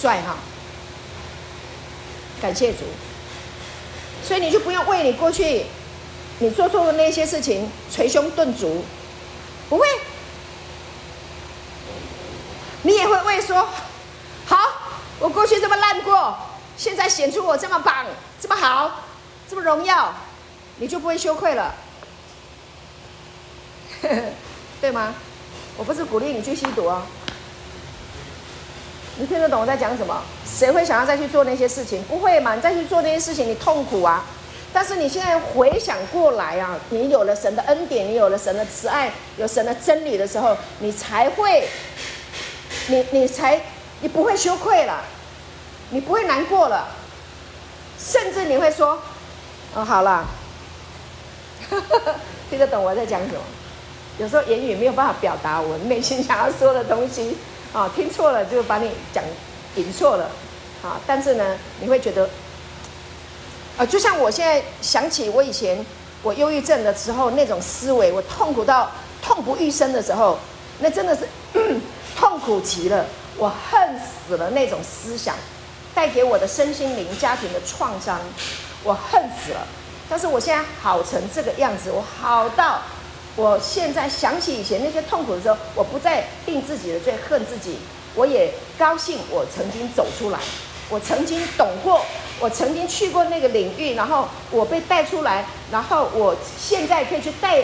[0.00, 0.36] 帅哈，
[2.42, 2.80] 感谢主，
[4.22, 5.66] 所以你就不用为你过去
[6.40, 8.84] 你做错的那些事情捶胸顿足，
[9.68, 9.86] 不会，
[12.82, 13.68] 你也会为说，
[14.44, 14.58] 好，
[15.20, 16.36] 我过去这么烂过，
[16.76, 18.04] 现在显出我这么棒，
[18.40, 19.04] 这么好，
[19.48, 20.12] 这么荣耀，
[20.78, 21.74] 你就不会羞愧了，
[24.80, 25.14] 对吗？
[25.76, 27.02] 我不是鼓励你去吸毒哦。
[29.16, 30.22] 你听得懂我在讲什么？
[30.44, 32.02] 谁会想要再去做那些事情？
[32.04, 32.54] 不会嘛？
[32.54, 34.24] 你再去做那些事情，你痛苦啊！
[34.72, 41.68] 但是你现在回想过来啊，你有了神的恩典，你有了神的慈爱，有神的真理的时候，你才会，
[42.88, 43.60] 你你才
[44.00, 45.04] 你不会羞愧了，
[45.90, 46.88] 你不会难过了，
[47.96, 49.00] 甚至你会说
[49.74, 50.26] ：“哦，好了。
[52.50, 53.40] ”听得懂我在讲什么？
[54.18, 57.36] 有时候言语没有办法表达我内心想要说的东西。
[57.74, 59.22] 啊，听错了就把你讲
[59.74, 60.30] 引错了，
[60.80, 62.30] 啊，但是呢，你会觉得，
[63.76, 65.84] 啊，就像我现在想起我以前
[66.22, 70.38] 我忧郁症的时候那种思维，我痛苦到痛不欲生的时候，
[70.78, 71.28] 那真的是
[72.16, 73.04] 痛苦极了，
[73.36, 75.34] 我恨死了那种思想
[75.92, 78.20] 带给我的身心灵家庭的创伤，
[78.84, 79.66] 我恨死了。
[80.08, 82.80] 但是我现在好成这个样子，我好到。
[83.36, 87.78] 我现在想起以前那些痛苦的时候，我不再定自己的罪，恨自己，
[88.14, 90.38] 我也高兴我曾经走出来，
[90.88, 92.00] 我曾经懂过，
[92.38, 97.60] 我曾经去过那个领域，然后我被带出来，然后我现在可以去带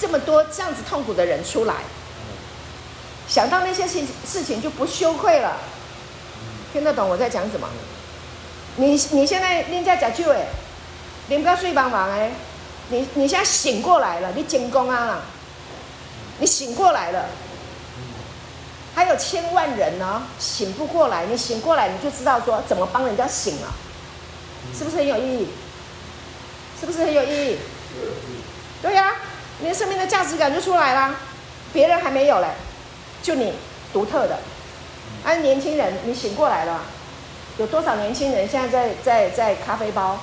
[0.00, 1.74] 这么多这样子痛苦的人出来，
[3.26, 5.56] 想到那些事事情就不羞愧了，
[6.72, 7.68] 听得懂我在讲什么？
[8.76, 10.46] 你你现在人家讲句哎，
[11.26, 12.30] 你不要睡帮忙哎。
[12.90, 15.20] 你你现在醒过来了，你成功啊！
[16.40, 17.26] 你醒过来了，
[18.94, 21.24] 还有千万人呢，醒不过来。
[21.26, 23.72] 你醒过来，你就知道说怎么帮人家醒了，
[24.76, 25.48] 是不是很有意义？
[26.80, 27.58] 是不是很有意义？
[28.82, 29.14] 对呀，
[29.60, 31.14] 你的生命的价值感就出来啦，
[31.72, 32.48] 别人还没有嘞，
[33.22, 33.52] 就你
[33.92, 34.38] 独特的。
[35.24, 36.80] 啊，年轻人，你醒过来了，
[37.58, 40.18] 有多少年轻人现在在在在咖啡包？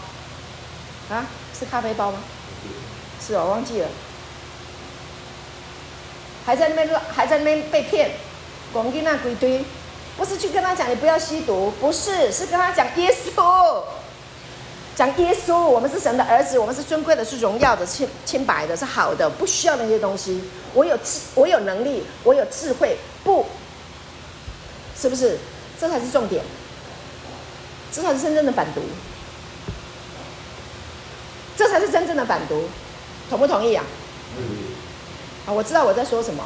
[1.09, 1.25] 啊，
[1.57, 2.17] 是咖啡包吗？
[3.27, 3.87] 是我忘记了，
[6.45, 8.11] 还在那边，还在那边被骗，
[8.71, 9.65] 广进那鬼堆，
[10.15, 13.83] 不是去跟他讲你不要吸毒，不是，是跟他讲耶稣，
[14.95, 20.41] 讲耶稣，我们是神的儿子，我们是尊贵的，是荣耀的，清清白的，是好的，不需要那些东西。
[20.73, 23.45] 我有智，我有能力，我有智慧，不，
[24.97, 25.37] 是不是？
[25.79, 26.43] 这才是重点，
[27.91, 28.81] 这才是真正的反毒，
[31.57, 32.69] 这才是真正的反毒。
[33.29, 33.83] 同不同意啊？
[35.45, 36.43] 啊，我知道我在说什么。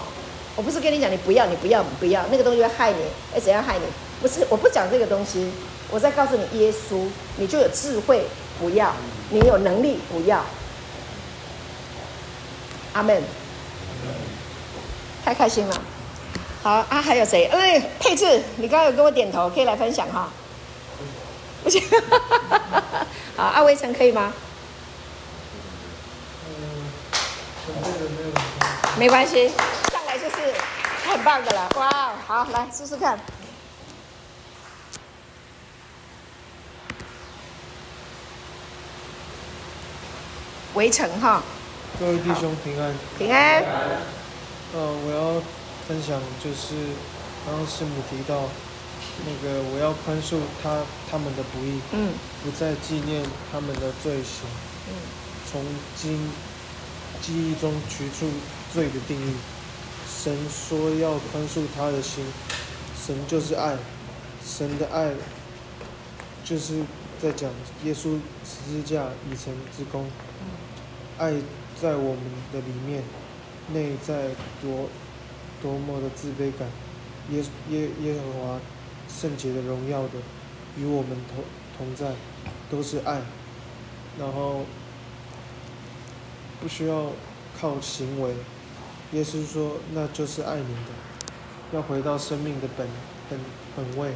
[0.55, 2.97] 我不是跟你讲，你不要，你不要，你不要，那个东西会害你。
[3.33, 3.85] 哎，怎样害你？
[4.21, 5.49] 不是，我不讲这个东西。
[5.89, 8.25] 我在告诉你，耶稣，你就有智慧，
[8.59, 8.89] 不要；
[9.29, 10.43] 你有能力，不要。
[12.93, 13.23] 阿门。
[15.23, 15.81] 太开心了。
[16.61, 17.45] 好啊，还有谁？
[17.45, 20.29] 哎，佩智，你刚刚有跟我点头，可以来分享哈。
[21.63, 21.81] 不行。
[23.37, 24.33] 好，阿威成可以吗？
[29.01, 29.49] 没关系，
[29.91, 30.35] 上来就是
[31.09, 31.67] 很棒的了。
[31.75, 33.19] 哇，好，来试试看。
[40.75, 41.41] 围城哈。
[41.99, 42.93] 各位弟兄平安。
[43.17, 43.63] 平安。
[44.75, 45.41] 呃，我要
[45.87, 46.75] 分享就是
[47.43, 48.43] 刚刚师母提到
[49.25, 50.77] 那个，我要宽恕他
[51.09, 54.45] 他们的不义，嗯，不再纪念他们的罪行，
[54.89, 54.93] 嗯，
[55.51, 55.65] 从
[55.97, 56.29] 今
[57.19, 58.29] 记忆中取出。
[58.73, 59.33] 罪的定义，
[60.07, 62.23] 神说要宽恕他的心，
[62.95, 63.77] 神就是爱，
[64.45, 65.11] 神的爱，
[66.43, 66.81] 就是
[67.21, 67.49] 在讲
[67.83, 70.09] 耶稣十字架已成之功，
[71.17, 71.33] 爱
[71.81, 73.03] 在我们的里面，
[73.73, 74.29] 内在
[74.61, 74.87] 多
[75.61, 76.67] 多么的自卑感，
[77.29, 78.59] 耶耶耶和华
[79.09, 80.13] 圣洁的荣耀的
[80.77, 81.43] 与我们同
[81.77, 82.13] 同在，
[82.69, 83.21] 都是爱，
[84.17, 84.61] 然后
[86.61, 87.11] 不需要
[87.59, 88.33] 靠行为，
[89.11, 90.91] 耶稣说那就是爱你的，
[91.73, 92.87] 要回到生命的本
[93.29, 93.39] 本
[93.75, 94.13] 本位，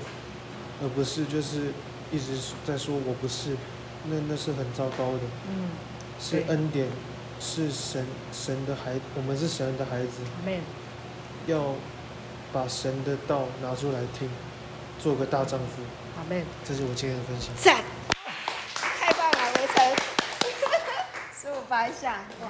[0.82, 1.74] 而不是就是
[2.12, 3.58] 一直在说我不是，
[4.06, 5.70] 那那是很糟糕的，嗯，
[6.20, 6.88] 是恩典，
[7.40, 10.22] 是神神的孩，我们是神的孩子，
[11.48, 11.76] 要
[12.54, 14.30] 把神的道拿出来听，
[14.98, 15.82] 做个大丈夫，
[16.18, 16.46] 阿门。
[16.64, 17.54] 这是我今天的分享。
[17.58, 17.84] 赞，
[18.80, 19.96] 太棒了，维城，
[21.38, 22.48] 十五拍一下，哇，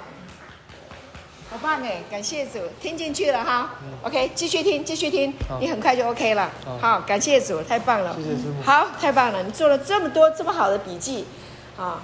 [1.56, 3.76] 好棒哎，感谢主，听进去了哈。
[3.82, 6.52] 嗯、OK，继续听，继续听，你很快就 OK 了。
[6.66, 8.14] 好，好，感谢主，太棒了。
[8.18, 8.62] 谢谢师父。
[8.62, 11.26] 好，太棒了，你做了这么多这么好的笔记，
[11.78, 12.02] 啊，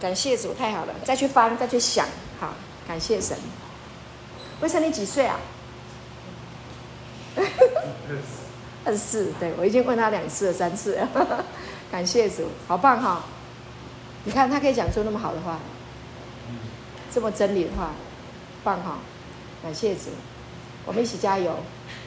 [0.00, 2.06] 感谢主，太好了，再去翻，再去想，
[2.40, 2.54] 好，
[2.88, 3.36] 感谢神。
[4.62, 5.38] 维辰，你几岁啊？
[8.86, 11.44] 二十四，对，我已经问他两次了，三次了，
[11.92, 13.20] 感谢主，好棒哈、哦！
[14.24, 15.58] 你看他可以讲出那么好的话，
[17.12, 17.90] 这么真理的话，
[18.64, 18.98] 棒哈、哦！
[19.62, 20.10] 感谢主，
[20.86, 21.54] 我们一起加油，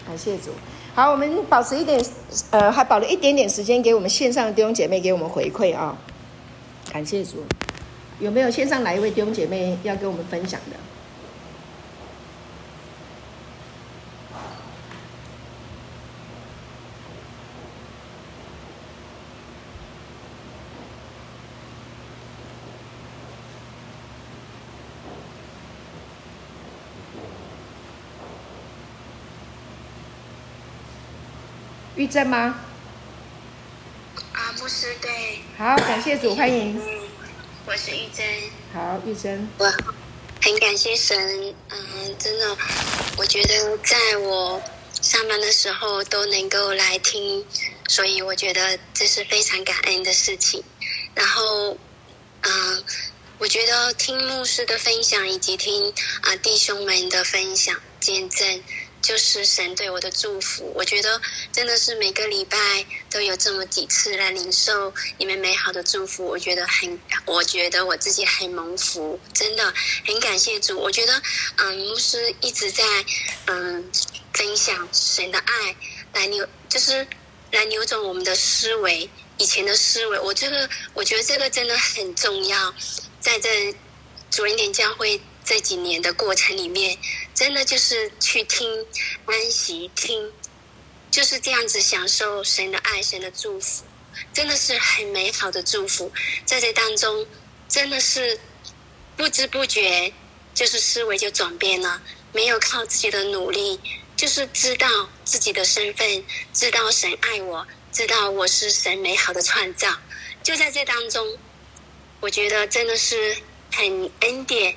[0.06, 0.50] 感谢主。
[0.93, 2.04] 好，我们保持一点，
[2.50, 6.91] 呃，还保留一点点时间给我们线上的弟兄姐妹给我们回馈啊、哦！
[6.91, 7.46] 感谢主，
[8.20, 10.76] 有没有线上哪一位弟兄姐妹要跟我们分享的？
[32.08, 32.56] 玉珍吗？
[34.32, 35.41] 啊，牧师对。
[35.58, 36.80] 好，感谢主，欢迎。
[36.80, 37.02] 嗯，
[37.65, 38.26] 我是玉珍。
[38.74, 39.46] 好，玉珍。
[39.58, 39.65] 我
[40.41, 42.58] 很感谢神，嗯，真的，
[43.17, 44.62] 我觉得在我
[45.02, 47.46] 上班的时候都能够来听，
[47.89, 50.63] 所以我觉得这是非常感恩的事情。
[51.13, 51.78] 然后，
[52.43, 52.84] 嗯，
[53.38, 58.63] 我觉得听牧师的分享以及听啊弟兄们的分享见证。
[59.08, 61.22] 就是神对我的祝福，我觉得
[61.54, 62.58] 真的是每个礼拜
[63.10, 69.74] 都有这么几次来领受你们美好的祝福，我觉得很，我觉得我自己很蒙福，真的
[70.06, 70.78] 很感谢主。
[70.78, 71.22] 我觉得，
[71.56, 72.84] 嗯，牧师一直在
[73.46, 73.89] 嗯
[74.34, 75.76] 分享神的爱，
[76.12, 77.08] 来扭，就是
[77.54, 80.20] 来扭转我们的思维，以前的思维。
[80.20, 82.76] 我这个，我觉得这个真的很重要，
[83.22, 83.74] 在这
[84.30, 85.22] 主恩典教会。
[85.48, 86.98] 这几年的过程里面，
[87.34, 88.86] 真的就是去听、
[89.26, 90.30] 安息听，
[91.10, 93.86] 就是这样子享受神的爱、神的祝福，
[94.34, 96.12] 真的是很美好的祝福。
[96.44, 97.26] 在这当中，
[97.70, 98.38] 真的是
[99.16, 100.12] 不知不觉，
[100.54, 102.02] 就是思维就转变了，
[102.34, 103.80] 没有靠自己的努力，
[104.18, 109.98] 就是知道自己的身份，知道神爱我，知道我是神美好的创造。
[110.44, 111.26] 就在这当中，
[112.20, 113.38] 我觉得真的是
[113.72, 114.76] 很恩典。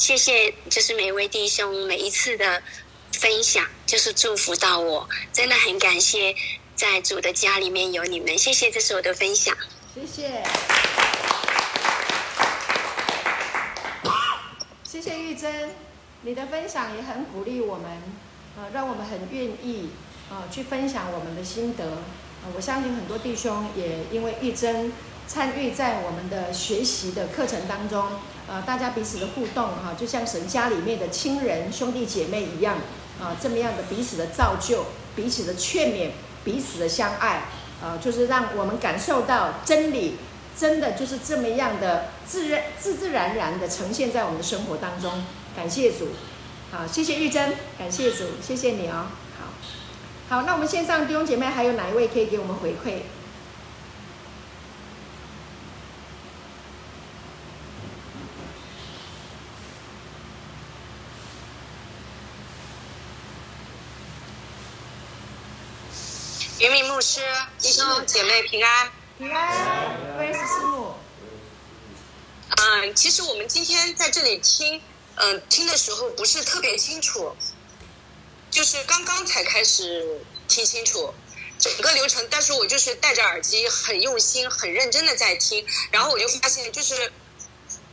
[0.00, 2.62] 谢谢，就是每一位弟兄每一次的
[3.12, 6.34] 分享，就是祝福到我，真的很感谢，
[6.74, 9.54] 在主的家里面有你们，谢谢，这是我的分享。
[9.94, 10.42] 谢谢，
[14.88, 15.74] 谢谢玉珍，
[16.22, 18.02] 你的分享也很鼓励我们，
[18.56, 19.90] 呃，让我们很愿意
[20.30, 21.84] 呃去分享我们的心得。
[21.84, 24.90] 呃，我相信很多弟兄也因为玉珍
[25.28, 28.08] 参与在我们的学习的课程当中。
[28.50, 32.78] 啊，大家彼此的互动哈，就像神家里面的亲人、兄弟姐妹一样
[33.22, 36.10] 啊，这么样的彼此的造就、彼此的劝勉、
[36.42, 37.44] 彼此的相爱
[37.80, 40.16] 啊，就是让我们感受到真理，
[40.58, 45.22] 真的就是这么样的自然、自自然然的呈现在我们的生活当中。
[45.54, 46.08] 感谢主，
[46.72, 49.06] 好，谢谢玉珍，感谢主，谢谢你哦。
[49.38, 53.02] 好，好，那我们线上弟兄姐妹还有哪一位可以给我们回馈？
[66.60, 67.22] 云敏牧师，
[67.58, 70.94] 弟兄姐妹平安，平安，我也是师母。
[72.50, 74.76] 嗯，其实我们今天在这里听，
[75.14, 77.34] 嗯、呃，听的时候不是特别清楚，
[78.50, 81.14] 就是刚刚才开始听清楚
[81.58, 87.10] 整个流程，但是我就是戴着耳机，很用心、很认真的在听，然后我就发现就是。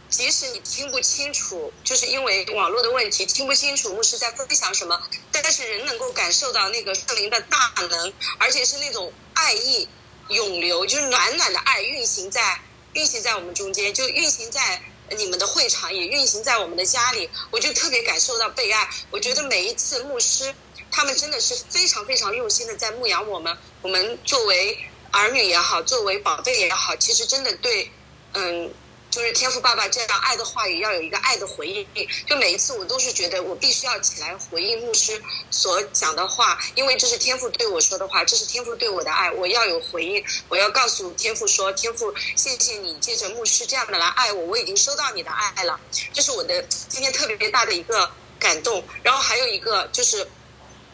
[0.10, 5.02] 即使你听不清楚，就是因为网络的问题听不清楚牧师在分享什么，
[5.32, 9.88] 但是人能够感受到那个圣灵的大能，而且是那种爱意
[10.30, 12.62] 涌流，就是暖暖的爱运行在
[12.94, 14.82] 运行在我们中间，就运行在
[15.12, 17.30] 你们的会场，也运行在我们的家里。
[17.52, 18.90] 我就特别感受到被爱。
[19.12, 20.56] 我觉得每一次牧师，
[20.90, 23.58] 他们真的是非常非常用心的在牧养我们。
[23.82, 24.78] 我们作为
[25.12, 27.92] 儿女也好，作为宝贝也好，其实真的对，
[28.34, 28.74] 嗯。
[29.10, 31.88] 就是天赋爸爸这样爱的话语，要有一个爱的回应。
[32.26, 40.24] 就每一次我都是觉得我必须要起来回应牧师所讲的话，因为这是天赋对我说的话，这是天赋对我的爱，我要有回应。
[40.50, 45.80] 我要告诉天赋说：天赋，谢谢你借着牧师这样的来爱我，我已经收到你的爱了。
[46.14, 48.84] 这是我的今天特别大的一个感动。
[49.02, 50.28] 然后还有一个就是，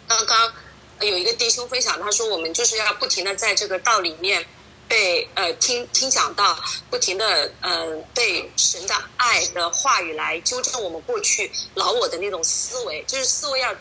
[0.07, 0.53] 刚刚
[1.01, 4.45] 有一个弟兄分享，他说我们就是要不停的在这个道里面。
[4.93, 6.55] 被呃听听讲到，
[6.91, 13.73] 不停的呃被神的爱的话语来纠正我们过去老我的那种思维，就是思维要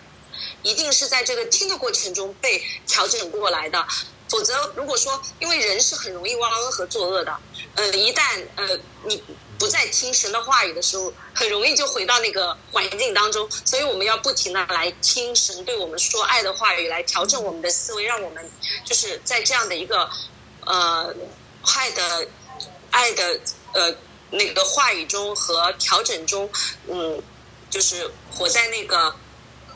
[0.62, 3.86] 一定是在这个听的过程中被调整过来的，
[4.26, 7.38] 否则如果说因为人是很容易忘恩和作恶的，
[7.74, 8.22] 呃一旦
[8.56, 8.66] 呃
[9.04, 9.22] 你
[9.58, 18.50] 不再听神的话语的时候，很容易就回到那个环境当中，所以我们要不停的来听神对我们说爱的话语，来调整我们的思维，让我们
[18.82, 20.08] 就是在这样的一个。
[20.64, 21.12] 呃，
[21.74, 22.28] 爱的，
[22.90, 23.40] 爱的，
[23.72, 23.94] 呃，
[24.30, 26.48] 那个话语中和调整中，
[26.86, 27.20] 嗯，
[27.68, 29.12] 就是活在那个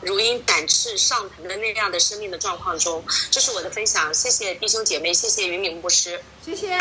[0.01, 3.03] 如鹰展翅上腾的那样的生命的状况中。
[3.33, 6.79] 这是我的分享，谢谢弟兄姐妹，谢谢云敏牧师，谢谢，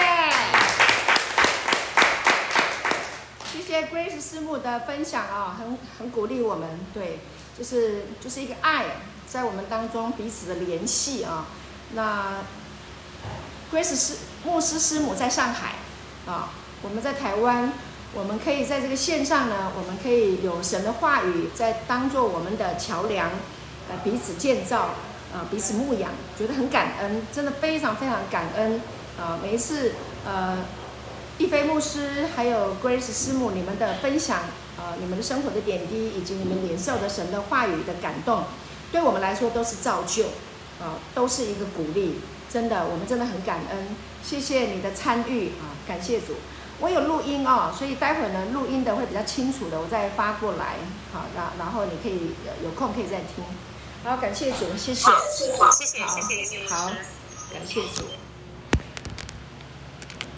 [3.51, 7.19] 谢谢 Grace 师母的分享啊，很很鼓励我们，对，
[7.57, 8.85] 就是就是一个爱
[9.27, 11.47] 在我们当中彼此的联系啊，
[11.93, 12.43] 那。
[13.75, 14.13] Grace 师
[14.45, 15.73] 牧师师母在上海，
[16.25, 17.73] 啊，我们在台湾，
[18.13, 23.29] 我们可以在这个线上呢，我们可以有神的话语在当做我们的桥梁，
[23.89, 24.91] 呃，彼此建造，
[25.33, 28.79] 啊，彼此牧养，觉得很感恩，真的非常非常感恩，
[29.19, 29.91] 啊，每一次，
[30.25, 30.59] 呃，
[31.37, 34.37] 一菲牧师还有 Grace 师母你们的分享，
[34.77, 38.45] 啊，你们的生活的点滴以及你们领受的神的话语的感动，
[38.93, 40.27] 对我们来说都是造就，
[40.79, 42.21] 啊，都是一个鼓励。
[42.55, 43.87] 真的，我们真的很感恩，
[44.23, 45.75] 谢谢你的参与啊！
[45.85, 46.35] 感谢主，
[46.79, 50.75] 我有录音哦，所以待会儿呢，录音的会比较清楚的，我再发过来，
[51.11, 52.31] 好，然然后你可以
[52.63, 53.43] 有空可以再听。
[54.05, 55.17] 好，感谢主，谢谢，好，
[55.69, 56.91] 谢谢，谢谢，好，
[57.51, 58.05] 感谢主。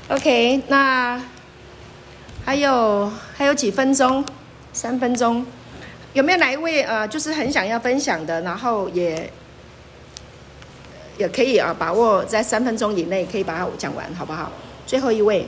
[0.09, 1.22] OK，那
[2.43, 4.26] 还有还有几分钟，
[4.74, 5.45] 三分钟，
[6.13, 9.32] 有没有哪一位呃，就是很想要分享的，然后也。
[11.18, 14.51] 也可以啊，把握在三分钟以内可以把它讲完，好不好？
[14.86, 15.47] 最后一位，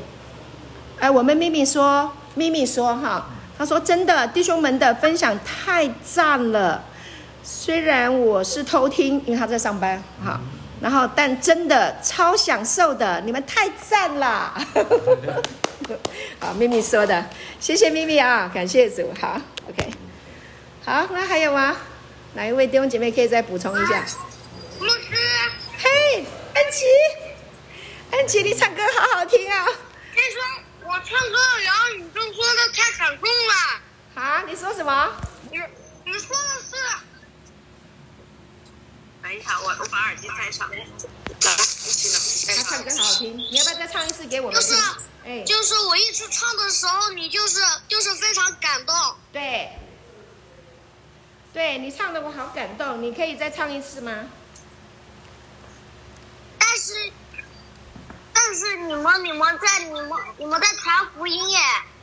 [0.99, 3.26] 哎，我们秘密说，秘密说哈，
[3.57, 6.84] 他说真的，弟兄们的分享太赞了。
[7.43, 10.39] 虽然我是偷听，因为他在上班哈，
[10.82, 14.53] 然后但真的超享受的，你们太赞了。
[16.39, 17.26] 好，秘密说的，
[17.59, 19.39] 谢谢秘密啊，感谢主，好
[19.70, 19.89] ，OK，
[20.84, 21.76] 好，那还有吗？
[22.36, 24.05] 哪一位弟兄姐妹可以再补充一下？
[26.60, 26.86] 安琪，
[28.12, 29.66] 安琪，你唱歌好好听啊！
[30.14, 30.43] 听说
[30.89, 33.82] 我唱歌，然后你就说的太感动了。
[34.16, 35.10] 啊，你说什么？
[35.49, 35.57] 你
[36.03, 36.76] 你说的是？
[39.24, 40.70] 等一下，我我把耳机戴上。
[41.39, 41.55] 他
[42.64, 44.70] 唱歌好好听，你要不要再唱一次给我们听？
[44.70, 44.82] 就是，
[45.24, 49.16] 哎，就是我一直唱的时候，你就是就是非常感动。
[49.32, 49.70] 对。
[51.53, 54.28] 对，你唱的我好感动，你可以再唱一次吗？
[56.70, 57.11] 但是，
[58.32, 61.57] 但是你们你们在你们你们在传福音耶。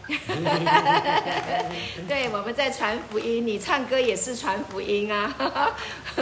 [2.09, 5.33] 对，我们在传福音，你唱歌也是传福音啊。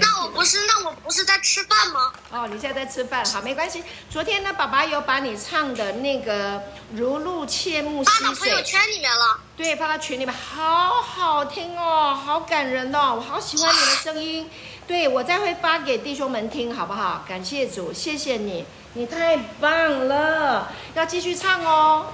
[0.00, 2.12] 那我不是，那我不是在吃饭吗？
[2.30, 3.84] 哦，你现在在吃饭，好，没关系。
[4.10, 6.62] 昨天呢，爸爸有把你唱的那个
[6.94, 9.40] 如露切木溪水发到朋友圈里面了。
[9.56, 14.50] 对，发到群里面，好好听哦，好感人哦，我好喜欢你的声音。
[14.90, 17.24] 对，我再会发给弟兄们听，好不好？
[17.28, 22.12] 感谢主，谢谢你，你太棒了，要继续唱哦。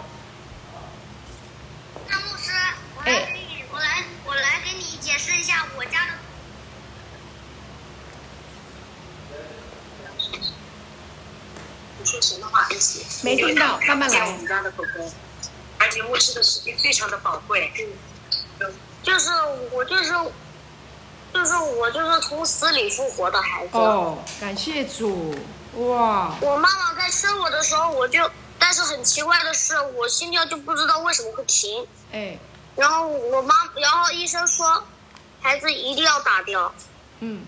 [2.07, 2.53] 那牧师，
[2.99, 6.13] 我来给你，我来，我来给你解释一下我家的。
[12.05, 13.07] 说神的话，一起。
[13.25, 14.33] 没听到，慢慢来。
[14.33, 15.11] 我们家的狗狗，
[15.79, 17.73] 而且牧师的时间非常的宝贵。
[18.61, 18.71] 嗯，
[19.03, 19.31] 就是
[19.73, 20.13] 我，就是，
[21.37, 23.77] 就是我，就是从死里复活的孩子。
[23.77, 25.35] 哦，感谢主，
[25.77, 26.35] 哇！
[26.41, 28.29] 我妈妈在生我的时候，我就。
[28.59, 31.87] 但是很奇怪的是，我心跳就不知道为什么会停。
[32.11, 32.39] 哎，
[32.75, 34.83] 然后我妈，然后医生说，
[35.43, 36.73] 孩子一定要打掉。
[37.21, 37.45] 嗯，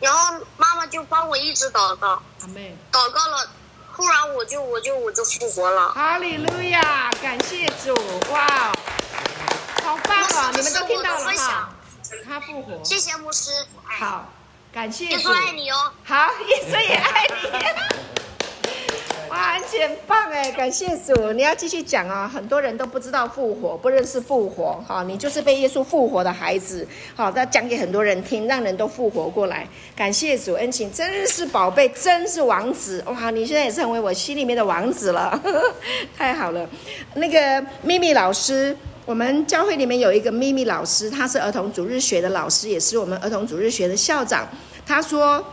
[0.00, 3.48] 然后妈妈就帮我一直祷告，阿妹，祷告了，
[3.94, 5.92] 突然我就我就我就复活了。
[5.92, 7.94] 哈利路亚，感谢主，
[8.32, 8.72] 哇，
[9.84, 10.50] 好棒啊！
[10.52, 11.70] 你们都听到了哈，
[12.24, 13.50] 他复活，谢谢牧师，
[13.84, 14.28] 好，
[14.72, 16.16] 感谢主，耶稣爱你哦，好，
[16.48, 17.50] 耶稣也爱你。
[19.30, 20.50] 哇，很棒哎！
[20.50, 22.26] 感谢主，你要继续讲啊！
[22.26, 26.84] 很多人都不知道复活，不认识复活，哈，你就是被耶稣复活的孩子，
[27.14, 29.68] 好，要讲给很多人听，让人都复活过来。
[29.94, 33.30] 感谢主恩情，真是宝贝，真是王子哇！
[33.30, 35.74] 你现在也成为我心里面的王子了，呵 呵
[36.18, 36.68] 太好了。
[37.14, 38.76] 那个咪咪老师，
[39.10, 44.48] 我们教会里面有一个秘密老师，他是儿童主日学的老师，也是我们儿童主日学的校长。
[44.86, 45.44] 他说。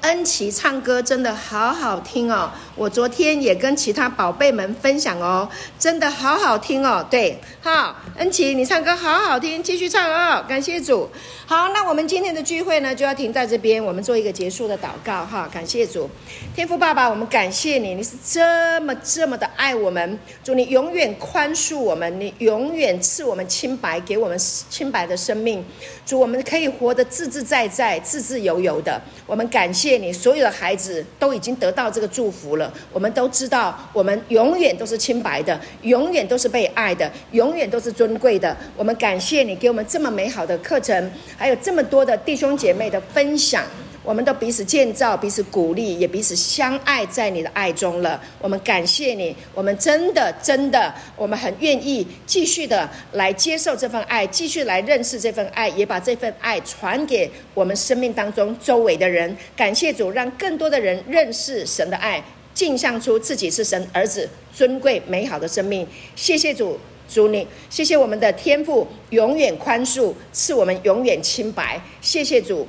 [0.00, 2.50] 恩琪唱歌真的好好听哦！
[2.74, 5.46] 我昨天也跟其他宝贝们分享哦，
[5.78, 7.06] 真的好好听哦。
[7.10, 10.42] 对，好，恩琪，你唱歌好好听，继续唱哦。
[10.48, 11.06] 感谢主。
[11.44, 15.46] 好，那我们今天的聚会呢，就要停在这边，我们做一个结束的祷告哈。
[15.52, 16.08] 感谢主，
[16.54, 25.62] 天父爸爸，我们感谢你，你是这么这么的爱我们，主你永远宽恕我们，你永远赐我们清白，给我们清白的生命。
[26.06, 28.98] 主，我们可以活得自自在在、自自由由的。
[29.26, 29.89] 我们感谢。
[29.98, 32.72] 你，所有的孩子都已经得到这个祝福了。
[32.92, 38.56] 我们都知道，我们永远都是清白的，永远都是被爱的，永远都是尊贵的。
[38.76, 43.64] 我们感谢你给我们这么美好的课程，还有这么多的弟兄姐妹的分享。
[44.02, 48.20] 我们都彼此建造，彼此鼓励，也彼此相爱，在你的爱中了。
[48.40, 59.36] 我们感谢你，我们真的真的，我们很愿意继续的来接受这份爱，继续来认识这份爱，也把这份爱传给我们生命当中周围的人。
[59.54, 62.22] 感谢主，让更多的人认识神的爱，
[62.54, 65.86] 镜像出自己是神儿子尊贵美好的生命。
[66.16, 71.78] 谢谢主，主你，谢谢我们的天父，永远宽恕，赐我们永远清白。
[72.00, 72.66] 谢谢主。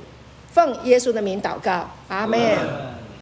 [0.52, 2.38] 奉耶稣的名祷告，阿门。